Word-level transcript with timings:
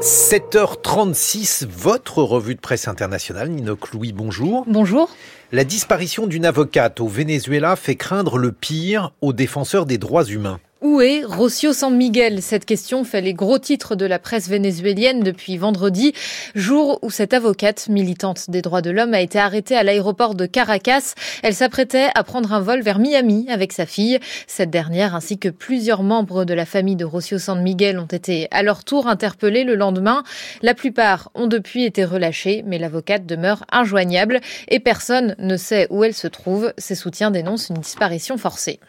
7h36, 0.00 1.66
votre 1.66 2.22
revue 2.22 2.54
de 2.54 2.60
presse 2.60 2.88
internationale. 2.88 3.50
Ninoc 3.50 3.92
Louis, 3.92 4.14
bonjour. 4.14 4.64
Bonjour. 4.66 5.10
La 5.52 5.64
disparition 5.64 6.26
d'une 6.26 6.46
avocate 6.46 7.00
au 7.00 7.06
Venezuela 7.06 7.76
fait 7.76 7.96
craindre 7.96 8.38
le 8.38 8.50
pire 8.50 9.12
aux 9.20 9.34
défenseurs 9.34 9.84
des 9.84 9.98
droits 9.98 10.24
humains. 10.24 10.58
Où 10.82 11.02
est 11.02 11.24
Rocio 11.26 11.74
San 11.74 11.94
Miguel? 11.94 12.40
Cette 12.40 12.64
question 12.64 13.04
fait 13.04 13.20
les 13.20 13.34
gros 13.34 13.58
titres 13.58 13.96
de 13.96 14.06
la 14.06 14.18
presse 14.18 14.48
vénézuélienne 14.48 15.20
depuis 15.22 15.58
vendredi, 15.58 16.14
jour 16.54 16.98
où 17.02 17.10
cette 17.10 17.34
avocate 17.34 17.90
militante 17.90 18.48
des 18.48 18.62
droits 18.62 18.80
de 18.80 18.90
l'homme 18.90 19.12
a 19.12 19.20
été 19.20 19.38
arrêtée 19.38 19.76
à 19.76 19.82
l'aéroport 19.82 20.34
de 20.34 20.46
Caracas. 20.46 21.12
Elle 21.42 21.54
s'apprêtait 21.54 22.08
à 22.14 22.24
prendre 22.24 22.54
un 22.54 22.60
vol 22.60 22.80
vers 22.80 22.98
Miami 22.98 23.44
avec 23.50 23.74
sa 23.74 23.84
fille. 23.84 24.20
Cette 24.46 24.70
dernière 24.70 25.14
ainsi 25.14 25.38
que 25.38 25.50
plusieurs 25.50 26.02
membres 26.02 26.46
de 26.46 26.54
la 26.54 26.64
famille 26.64 26.96
de 26.96 27.04
Rocio 27.04 27.38
San 27.38 27.60
Miguel 27.62 27.98
ont 27.98 28.06
été 28.06 28.48
à 28.50 28.62
leur 28.62 28.82
tour 28.82 29.06
interpellés 29.06 29.64
le 29.64 29.74
lendemain. 29.74 30.24
La 30.62 30.72
plupart 30.72 31.30
ont 31.34 31.46
depuis 31.46 31.84
été 31.84 32.06
relâchés, 32.06 32.64
mais 32.66 32.78
l'avocate 32.78 33.26
demeure 33.26 33.66
injoignable 33.70 34.40
et 34.68 34.80
personne 34.80 35.36
ne 35.38 35.58
sait 35.58 35.88
où 35.90 36.04
elle 36.04 36.14
se 36.14 36.26
trouve. 36.26 36.72
Ses 36.78 36.94
soutiens 36.94 37.30
dénoncent 37.30 37.68
une 37.68 37.82
disparition 37.82 38.38
forcée. 38.38 38.80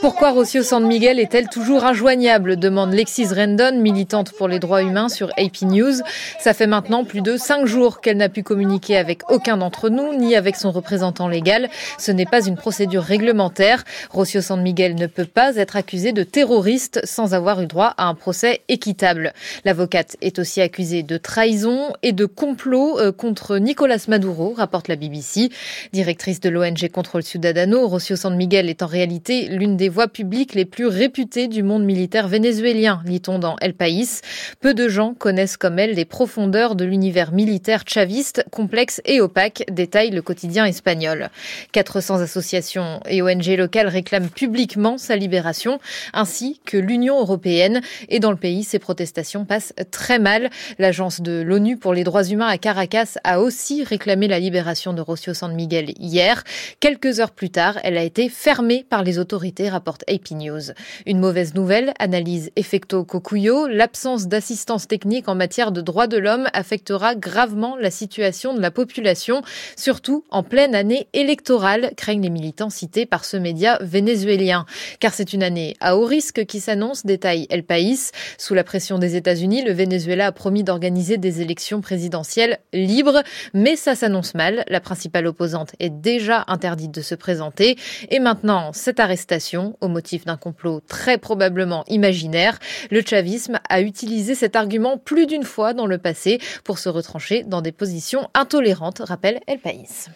Pourquoi 0.00 0.30
Rocio 0.30 0.62
San 0.62 0.86
Miguel 0.86 1.18
est-elle 1.18 1.48
toujours 1.48 1.84
injoignable 1.84 2.56
demande 2.56 2.92
Lexis 2.92 3.26
Rendon, 3.26 3.80
militante 3.80 4.32
pour 4.32 4.48
les 4.48 4.58
droits 4.58 4.82
humains 4.82 5.08
sur 5.08 5.30
AP 5.38 5.62
News. 5.62 5.94
Ça 6.38 6.54
fait 6.54 6.66
maintenant 6.66 7.04
plus 7.04 7.20
de 7.20 7.36
cinq 7.36 7.66
jours 7.66 8.00
qu'elle 8.00 8.16
n'a 8.16 8.28
pu 8.28 8.42
communiquer 8.42 8.96
avec 8.96 9.30
aucun 9.30 9.56
d'entre 9.56 9.88
nous, 9.88 10.14
ni 10.14 10.36
avec 10.36 10.56
son 10.56 10.72
représentant 10.72 11.28
légal. 11.28 11.68
Ce 11.98 12.12
n'est 12.12 12.26
pas 12.26 12.44
une 12.44 12.56
procédure 12.56 13.02
réglementaire. 13.02 13.84
Rocio 14.10 14.40
San 14.40 14.60
Miguel 14.60 14.94
ne 14.94 15.06
peut 15.06 15.24
pas 15.24 15.56
être 15.56 15.76
accusé 15.76 16.12
de 16.12 16.22
terroriste 16.22 17.00
sans 17.04 17.34
avoir 17.34 17.60
eu 17.60 17.66
droit 17.66 17.94
à 17.96 18.06
un 18.06 18.14
procès 18.14 18.62
équitable. 18.68 19.32
L'avocate 19.64 20.16
est 20.20 20.38
aussi 20.38 20.60
accusée 20.60 21.02
de 21.02 21.16
trahison 21.16 21.92
et 22.02 22.12
de 22.12 22.26
complot 22.26 22.98
euh, 22.98 23.12
contre 23.12 23.58
Nicolas 23.58 24.04
Maduro, 24.08 24.54
rapporte 24.62 24.86
la 24.86 24.94
BBC. 24.94 25.50
Directrice 25.92 26.38
de 26.38 26.48
l'ONG 26.48 26.88
Contrôle 26.92 27.24
Ciudadano, 27.24 27.88
Rocio 27.88 28.14
San 28.14 28.36
Miguel 28.36 28.70
est 28.70 28.84
en 28.84 28.86
réalité 28.86 29.48
l'une 29.48 29.76
des 29.76 29.88
voix 29.88 30.06
publiques 30.06 30.54
les 30.54 30.64
plus 30.64 30.86
réputées 30.86 31.48
du 31.48 31.64
monde 31.64 31.82
militaire 31.82 32.28
vénézuélien, 32.28 33.02
lit-on 33.04 33.40
dans 33.40 33.56
El 33.60 33.74
País. 33.74 34.20
Peu 34.60 34.72
de 34.72 34.88
gens 34.88 35.14
connaissent 35.14 35.56
comme 35.56 35.80
elle 35.80 35.94
les 35.94 36.04
profondeurs 36.04 36.76
de 36.76 36.84
l'univers 36.84 37.32
militaire 37.32 37.82
chaviste, 37.88 38.44
complexe 38.52 39.00
et 39.04 39.20
opaque, 39.20 39.64
détaille 39.68 40.10
le 40.10 40.22
quotidien 40.22 40.64
espagnol. 40.64 41.30
400 41.72 42.20
associations 42.20 43.00
et 43.08 43.20
ONG 43.20 43.46
locales 43.58 43.88
réclament 43.88 44.30
publiquement 44.30 44.96
sa 44.96 45.16
libération, 45.16 45.80
ainsi 46.12 46.60
que 46.64 46.76
l'Union 46.76 47.18
européenne. 47.18 47.80
Et 48.08 48.20
dans 48.20 48.30
le 48.30 48.36
pays, 48.36 48.62
ces 48.62 48.78
protestations 48.78 49.44
passent 49.44 49.74
très 49.90 50.20
mal. 50.20 50.50
L'agence 50.78 51.20
de 51.20 51.42
l'ONU 51.42 51.76
pour 51.76 51.94
les 51.94 52.04
droits 52.04 52.22
humains 52.22 52.46
à 52.46 52.58
Caracas 52.58 53.18
a 53.24 53.40
aussi 53.40 53.82
réclamé 53.82 54.28
la 54.28 54.38
libération 54.38 54.51
de 54.52 55.00
Rocio 55.00 55.32
San 55.32 55.54
Miguel 55.54 55.92
hier. 55.98 56.44
Quelques 56.78 57.20
heures 57.20 57.30
plus 57.30 57.50
tard, 57.50 57.78
elle 57.84 57.96
a 57.96 58.02
été 58.02 58.28
fermée 58.28 58.84
par 58.88 59.02
les 59.02 59.18
autorités, 59.18 59.70
rapporte 59.70 60.04
AP 60.08 60.32
News. 60.32 60.72
Une 61.06 61.18
mauvaise 61.18 61.54
nouvelle, 61.54 61.94
analyse 61.98 62.50
Effecto 62.56 63.02
Cocuyo, 63.04 63.66
l'absence 63.66 64.28
d'assistance 64.28 64.86
technique 64.86 65.28
en 65.28 65.34
matière 65.34 65.72
de 65.72 65.80
droits 65.80 66.06
de 66.06 66.18
l'homme 66.18 66.48
affectera 66.52 67.14
gravement 67.14 67.76
la 67.76 67.90
situation 67.90 68.52
de 68.52 68.60
la 68.60 68.70
population, 68.70 69.42
surtout 69.76 70.24
en 70.30 70.42
pleine 70.42 70.74
année 70.74 71.08
électorale, 71.14 71.92
craignent 71.96 72.22
les 72.22 72.30
militants 72.30 72.70
cités 72.70 73.06
par 73.06 73.24
ce 73.24 73.38
média 73.38 73.78
vénézuélien. 73.80 74.66
Car 75.00 75.14
c'est 75.14 75.32
une 75.32 75.42
année 75.42 75.76
à 75.80 75.96
haut 75.96 76.04
risque 76.04 76.44
qui 76.44 76.60
s'annonce, 76.60 77.06
détaille 77.06 77.46
El 77.48 77.62
País. 77.62 78.10
Sous 78.36 78.52
la 78.52 78.64
pression 78.64 78.98
des 78.98 79.16
États-Unis, 79.16 79.62
le 79.62 79.72
Venezuela 79.72 80.26
a 80.26 80.32
promis 80.32 80.62
d'organiser 80.62 81.16
des 81.16 81.40
élections 81.40 81.80
présidentielles 81.80 82.58
libres, 82.74 83.22
mais 83.54 83.76
ça 83.76 83.94
s'annonce 83.94 84.34
mal. 84.34 84.41
La 84.50 84.80
principale 84.80 85.26
opposante 85.26 85.74
est 85.78 85.90
déjà 85.90 86.44
interdite 86.48 86.92
de 86.92 87.00
se 87.00 87.14
présenter. 87.14 87.76
Et 88.10 88.18
maintenant, 88.18 88.72
cette 88.72 89.00
arrestation, 89.00 89.76
au 89.80 89.88
motif 89.88 90.24
d'un 90.24 90.36
complot 90.36 90.80
très 90.86 91.18
probablement 91.18 91.84
imaginaire, 91.88 92.58
le 92.90 93.02
chavisme 93.02 93.60
a 93.68 93.80
utilisé 93.80 94.34
cet 94.34 94.56
argument 94.56 94.98
plus 94.98 95.26
d'une 95.26 95.44
fois 95.44 95.74
dans 95.74 95.86
le 95.86 95.98
passé 95.98 96.40
pour 96.64 96.78
se 96.78 96.88
retrancher 96.88 97.44
dans 97.44 97.62
des 97.62 97.72
positions 97.72 98.28
intolérantes, 98.34 99.02
rappelle 99.04 99.40
El 99.46 99.58
País. 99.58 100.08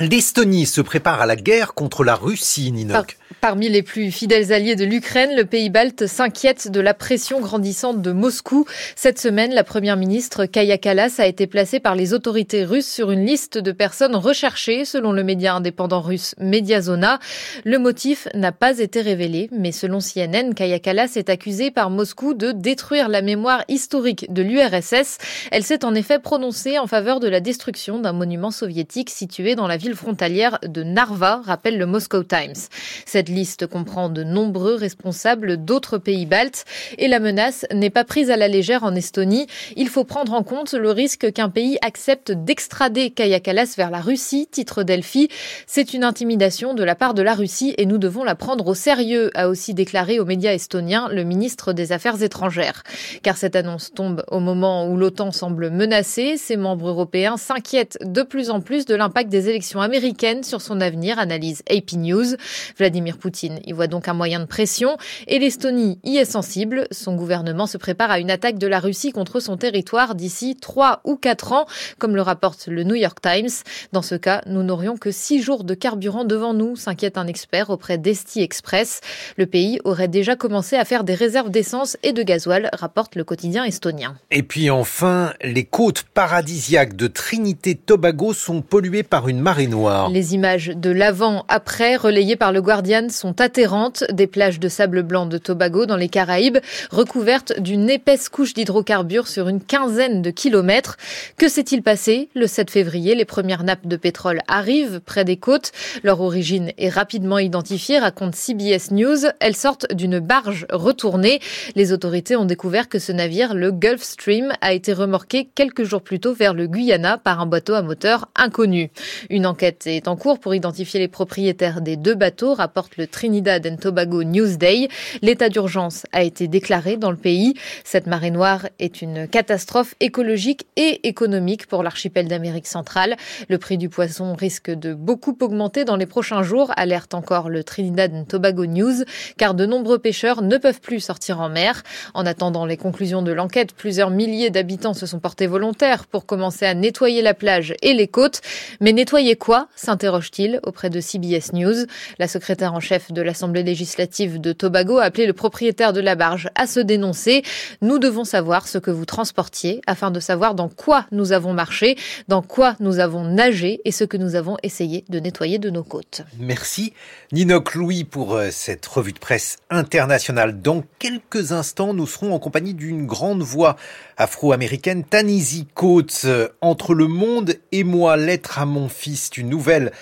L'Estonie 0.00 0.64
se 0.64 0.80
prépare 0.80 1.20
à 1.20 1.26
la 1.26 1.36
guerre 1.36 1.74
contre 1.74 2.02
la 2.02 2.14
Russie, 2.14 2.72
Ninoc. 2.72 3.18
parmi 3.42 3.68
les 3.68 3.82
plus 3.82 4.10
fidèles 4.10 4.50
alliés 4.50 4.74
de 4.74 4.86
l'Ukraine, 4.86 5.36
le 5.36 5.44
pays 5.44 5.68
balte 5.68 6.06
s'inquiète 6.06 6.70
de 6.70 6.80
la 6.80 6.94
pression 6.94 7.40
grandissante 7.40 8.00
de 8.00 8.10
Moscou. 8.10 8.64
Cette 8.96 9.20
semaine, 9.20 9.52
la 9.52 9.64
première 9.64 9.98
ministre 9.98 10.46
Kaya 10.46 10.78
Kalas 10.78 11.16
a 11.18 11.26
été 11.26 11.46
placée 11.46 11.78
par 11.78 11.94
les 11.94 12.14
autorités 12.14 12.64
russes 12.64 12.86
sur 12.86 13.10
une 13.10 13.26
liste 13.26 13.58
de 13.58 13.70
personnes 13.70 14.16
recherchées, 14.16 14.86
selon 14.86 15.12
le 15.12 15.24
média 15.24 15.54
indépendant 15.54 16.00
russe 16.00 16.34
Mediazona. 16.38 17.18
Le 17.64 17.78
motif 17.78 18.28
n'a 18.34 18.52
pas 18.52 18.78
été 18.78 19.02
révélé, 19.02 19.50
mais 19.52 19.72
selon 19.72 19.98
CNN, 19.98 20.54
Kaya 20.54 20.78
Kalas 20.78 21.12
est 21.16 21.28
accusée 21.28 21.70
par 21.70 21.90
Moscou 21.90 22.32
de 22.32 22.52
détruire 22.52 23.10
la 23.10 23.20
mémoire 23.20 23.62
historique 23.68 24.32
de 24.32 24.40
l'URSS. 24.40 25.18
Elle 25.50 25.64
s'est 25.64 25.84
en 25.84 25.94
effet 25.94 26.18
prononcée 26.18 26.78
en 26.78 26.86
faveur 26.86 27.20
de 27.20 27.28
la 27.28 27.40
destruction 27.40 27.98
d'un 27.98 28.12
monument 28.14 28.50
soviétique 28.50 29.10
situé 29.10 29.54
dans 29.54 29.66
la 29.66 29.81
ville 29.82 29.96
frontalière 29.96 30.60
de 30.64 30.84
Narva, 30.84 31.42
rappelle 31.44 31.76
le 31.76 31.86
Moscow 31.86 32.22
Times. 32.22 32.68
Cette 33.04 33.28
liste 33.28 33.66
comprend 33.66 34.08
de 34.10 34.22
nombreux 34.22 34.76
responsables 34.76 35.56
d'autres 35.56 35.98
pays 35.98 36.24
baltes 36.24 36.64
et 36.98 37.08
la 37.08 37.18
menace 37.18 37.66
n'est 37.74 37.90
pas 37.90 38.04
prise 38.04 38.30
à 38.30 38.36
la 38.36 38.46
légère 38.46 38.84
en 38.84 38.94
Estonie. 38.94 39.48
Il 39.74 39.88
faut 39.88 40.04
prendre 40.04 40.34
en 40.34 40.44
compte 40.44 40.72
le 40.72 40.92
risque 40.92 41.32
qu'un 41.32 41.48
pays 41.48 41.78
accepte 41.82 42.30
d'extrader 42.30 43.10
Kaya 43.10 43.40
Kalas 43.40 43.74
vers 43.76 43.90
la 43.90 44.00
Russie, 44.00 44.46
titre 44.48 44.84
Delphi. 44.84 45.28
C'est 45.66 45.94
une 45.94 46.04
intimidation 46.04 46.74
de 46.74 46.84
la 46.84 46.94
part 46.94 47.14
de 47.14 47.22
la 47.22 47.34
Russie 47.34 47.74
et 47.76 47.84
nous 47.84 47.98
devons 47.98 48.22
la 48.22 48.36
prendre 48.36 48.68
au 48.68 48.74
sérieux, 48.74 49.30
a 49.34 49.48
aussi 49.48 49.74
déclaré 49.74 50.20
aux 50.20 50.24
médias 50.24 50.52
estoniens 50.52 51.08
le 51.10 51.24
ministre 51.24 51.72
des 51.72 51.90
Affaires 51.90 52.22
étrangères. 52.22 52.84
Car 53.24 53.36
cette 53.36 53.56
annonce 53.56 53.92
tombe 53.92 54.22
au 54.30 54.38
moment 54.38 54.86
où 54.86 54.96
l'OTAN 54.96 55.32
semble 55.32 55.70
menacée, 55.70 56.36
ses 56.36 56.56
membres 56.56 56.88
européens 56.88 57.36
s'inquiètent 57.36 57.98
de 58.04 58.22
plus 58.22 58.50
en 58.50 58.60
plus 58.60 58.84
de 58.84 58.94
l'impact 58.94 59.28
des 59.28 59.48
élections 59.48 59.71
américaine 59.80 60.42
sur 60.42 60.60
son 60.60 60.80
avenir, 60.80 61.18
analyse 61.18 61.62
AP 61.70 61.92
News. 61.94 62.36
Vladimir 62.76 63.18
Poutine 63.18 63.60
y 63.64 63.72
voit 63.72 63.86
donc 63.86 64.08
un 64.08 64.14
moyen 64.14 64.40
de 64.40 64.44
pression 64.44 64.96
et 65.26 65.38
l'Estonie 65.38 65.98
y 66.04 66.16
est 66.16 66.24
sensible. 66.24 66.86
Son 66.90 67.14
gouvernement 67.14 67.66
se 67.66 67.78
prépare 67.78 68.10
à 68.10 68.18
une 68.18 68.30
attaque 68.30 68.58
de 68.58 68.66
la 68.66 68.80
Russie 68.80 69.12
contre 69.12 69.40
son 69.40 69.56
territoire 69.56 70.14
d'ici 70.14 70.56
trois 70.60 71.00
ou 71.04 71.16
quatre 71.16 71.52
ans, 71.52 71.66
comme 71.98 72.16
le 72.16 72.22
rapporte 72.22 72.66
le 72.66 72.84
New 72.84 72.94
York 72.94 73.18
Times. 73.20 73.50
Dans 73.92 74.02
ce 74.02 74.14
cas, 74.14 74.42
nous 74.46 74.62
n'aurions 74.62 74.96
que 74.96 75.10
six 75.10 75.42
jours 75.42 75.64
de 75.64 75.74
carburant 75.74 76.24
devant 76.24 76.54
nous, 76.54 76.76
s'inquiète 76.76 77.18
un 77.18 77.26
expert 77.26 77.70
auprès 77.70 77.98
d'Esti 77.98 78.42
Express. 78.42 79.00
Le 79.36 79.46
pays 79.46 79.80
aurait 79.84 80.08
déjà 80.08 80.36
commencé 80.36 80.76
à 80.76 80.84
faire 80.84 81.04
des 81.04 81.14
réserves 81.14 81.50
d'essence 81.50 81.96
et 82.02 82.12
de 82.12 82.22
gasoil, 82.22 82.70
rapporte 82.72 83.16
le 83.16 83.24
quotidien 83.24 83.64
estonien. 83.64 84.16
Et 84.30 84.42
puis 84.42 84.70
enfin, 84.70 85.32
les 85.42 85.64
côtes 85.64 86.02
paradisiaques 86.14 86.96
de 86.96 87.06
Trinité-Tobago 87.06 88.32
sont 88.32 88.62
polluées 88.62 89.02
par 89.02 89.28
une 89.28 89.40
marée 89.40 89.61
les 90.10 90.34
images 90.34 90.72
de 90.74 90.90
l'avant-après 90.90 91.96
relayées 91.96 92.36
par 92.36 92.52
le 92.52 92.60
Guardian 92.60 93.08
sont 93.10 93.40
atterrantes. 93.40 94.04
Des 94.12 94.26
plages 94.26 94.58
de 94.58 94.68
sable 94.68 95.02
blanc 95.02 95.26
de 95.26 95.38
Tobago 95.38 95.86
dans 95.86 95.96
les 95.96 96.08
Caraïbes, 96.08 96.58
recouvertes 96.90 97.60
d'une 97.60 97.88
épaisse 97.88 98.28
couche 98.28 98.54
d'hydrocarbures 98.54 99.28
sur 99.28 99.48
une 99.48 99.60
quinzaine 99.60 100.20
de 100.20 100.30
kilomètres. 100.30 100.96
Que 101.36 101.48
s'est-il 101.48 101.82
passé 101.82 102.28
Le 102.34 102.46
7 102.46 102.70
février, 102.70 103.14
les 103.14 103.24
premières 103.24 103.62
nappes 103.62 103.86
de 103.86 103.96
pétrole 103.96 104.40
arrivent 104.48 105.00
près 105.00 105.24
des 105.24 105.36
côtes. 105.36 105.72
Leur 106.02 106.20
origine 106.20 106.72
est 106.78 106.88
rapidement 106.88 107.38
identifiée, 107.38 107.98
raconte 107.98 108.34
CBS 108.34 108.90
News. 108.90 109.26
Elles 109.40 109.56
sortent 109.56 109.92
d'une 109.94 110.18
barge 110.18 110.66
retournée. 110.70 111.40
Les 111.76 111.92
autorités 111.92 112.36
ont 112.36 112.44
découvert 112.44 112.88
que 112.88 112.98
ce 112.98 113.12
navire, 113.12 113.54
le 113.54 113.70
Gulf 113.70 114.02
Stream, 114.02 114.52
a 114.60 114.72
été 114.72 114.92
remorqué 114.92 115.48
quelques 115.54 115.84
jours 115.84 116.02
plus 116.02 116.18
tôt 116.18 116.34
vers 116.34 116.54
le 116.54 116.66
Guyana 116.66 117.18
par 117.18 117.40
un 117.40 117.46
bateau 117.46 117.74
à 117.74 117.82
moteur 117.82 118.28
inconnu. 118.34 118.90
Une 119.30 119.46
enquête 119.52 119.86
est 119.86 120.08
en 120.08 120.16
cours 120.16 120.38
pour 120.38 120.54
identifier 120.54 120.98
les 120.98 121.08
propriétaires 121.08 121.82
des 121.82 121.96
deux 121.96 122.14
bateaux, 122.14 122.54
rapporte 122.54 122.96
le 122.96 123.06
Trinidad 123.06 123.66
and 123.66 123.76
Tobago 123.76 124.24
Newsday. 124.24 124.88
L'état 125.20 125.50
d'urgence 125.50 126.06
a 126.12 126.22
été 126.22 126.48
déclaré 126.48 126.96
dans 126.96 127.10
le 127.10 127.18
pays. 127.18 127.52
Cette 127.84 128.06
marée 128.06 128.30
noire 128.30 128.66
est 128.78 129.02
une 129.02 129.28
catastrophe 129.28 129.94
écologique 130.00 130.66
et 130.76 131.06
économique 131.06 131.66
pour 131.66 131.82
l'archipel 131.82 132.28
d'Amérique 132.28 132.66
centrale. 132.66 133.16
Le 133.50 133.58
prix 133.58 133.76
du 133.76 133.90
poisson 133.90 134.34
risque 134.34 134.70
de 134.70 134.94
beaucoup 134.94 135.36
augmenter 135.42 135.84
dans 135.84 135.96
les 135.96 136.06
prochains 136.06 136.42
jours, 136.42 136.72
alerte 136.76 137.12
encore 137.12 137.50
le 137.50 137.62
Trinidad 137.62 138.10
and 138.14 138.24
Tobago 138.24 138.64
News, 138.64 139.04
car 139.36 139.52
de 139.52 139.66
nombreux 139.66 139.98
pêcheurs 139.98 140.40
ne 140.40 140.56
peuvent 140.56 140.80
plus 140.80 141.00
sortir 141.00 141.40
en 141.40 141.50
mer. 141.50 141.82
En 142.14 142.24
attendant 142.24 142.64
les 142.64 142.78
conclusions 142.78 143.20
de 143.20 143.32
l'enquête, 143.32 143.74
plusieurs 143.74 144.08
milliers 144.08 144.48
d'habitants 144.48 144.94
se 144.94 145.04
sont 145.04 145.20
portés 145.20 145.46
volontaires 145.46 146.06
pour 146.06 146.24
commencer 146.24 146.64
à 146.64 146.72
nettoyer 146.72 147.20
la 147.20 147.34
plage 147.34 147.74
et 147.82 147.92
les 147.92 148.08
côtes. 148.08 148.40
Mais 148.80 148.94
nettoyer 148.94 149.36
quoi 149.42 149.66
s'interroge-t-il 149.74 150.60
auprès 150.62 150.88
de 150.88 151.00
CBS 151.00 151.52
News? 151.52 151.86
La 152.20 152.28
secrétaire 152.28 152.74
en 152.74 152.78
chef 152.78 153.10
de 153.10 153.22
l'Assemblée 153.22 153.64
législative 153.64 154.40
de 154.40 154.52
Tobago 154.52 154.98
a 154.98 155.02
appelé 155.06 155.26
le 155.26 155.32
propriétaire 155.32 155.92
de 155.92 156.00
la 156.00 156.14
barge 156.14 156.48
à 156.54 156.68
se 156.68 156.78
dénoncer. 156.78 157.42
Nous 157.80 157.98
devons 157.98 158.22
savoir 158.22 158.68
ce 158.68 158.78
que 158.78 158.92
vous 158.92 159.04
transportiez 159.04 159.80
afin 159.88 160.12
de 160.12 160.20
savoir 160.20 160.54
dans 160.54 160.68
quoi 160.68 161.06
nous 161.10 161.32
avons 161.32 161.54
marché, 161.54 161.96
dans 162.28 162.40
quoi 162.40 162.76
nous 162.78 163.00
avons 163.00 163.24
nagé 163.24 163.80
et 163.84 163.90
ce 163.90 164.04
que 164.04 164.16
nous 164.16 164.36
avons 164.36 164.58
essayé 164.62 165.04
de 165.08 165.18
nettoyer 165.18 165.58
de 165.58 165.70
nos 165.70 165.82
côtes. 165.82 166.22
Merci 166.38 166.92
Ninoc 167.32 167.74
Louis 167.74 168.04
pour 168.04 168.34
euh, 168.34 168.50
cette 168.52 168.86
revue 168.86 169.12
de 169.12 169.18
presse 169.18 169.56
internationale. 169.70 170.62
Dans 170.62 170.84
quelques 171.00 171.50
instants, 171.50 171.94
nous 171.94 172.06
serons 172.06 172.32
en 172.32 172.38
compagnie 172.38 172.74
d'une 172.74 173.06
grande 173.06 173.42
voix 173.42 173.74
afro-américaine, 174.16 175.02
Tanisi 175.02 175.66
Coates. 175.74 176.28
Entre 176.60 176.94
le 176.94 177.08
monde 177.08 177.56
et 177.72 177.82
moi, 177.82 178.16
lettre 178.16 178.60
à 178.60 178.66
mon 178.66 178.88
fils, 178.88 179.31
une 179.36 179.48
nouvelle 179.48 179.92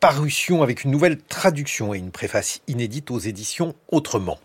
parution 0.00 0.62
avec 0.62 0.84
une 0.84 0.90
nouvelle 0.90 1.18
traduction 1.18 1.94
et 1.94 1.98
une 1.98 2.10
préface 2.10 2.60
inédite 2.68 3.10
aux 3.10 3.18
éditions 3.18 3.74
Autrement. 3.90 4.38